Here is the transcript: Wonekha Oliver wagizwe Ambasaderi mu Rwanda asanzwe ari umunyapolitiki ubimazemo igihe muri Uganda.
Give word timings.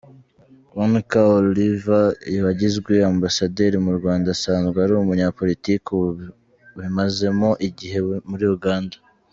Wonekha 0.75 1.21
Oliver 1.37 2.05
wagizwe 2.45 2.93
Ambasaderi 3.13 3.77
mu 3.85 3.91
Rwanda 3.99 4.27
asanzwe 4.35 4.77
ari 4.81 4.93
umunyapolitiki 4.95 5.89
ubimazemo 6.75 7.49
igihe 7.67 7.99
muri 8.31 8.45
Uganda. 8.57 8.95